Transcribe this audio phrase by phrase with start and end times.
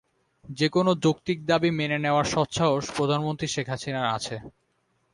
[0.49, 4.35] যেকোনো যৌক্তিক দাবি মেনে নেওয়ার সৎ সাহস প্রধানমন্ত্রী শেখ হাসিনার আছে।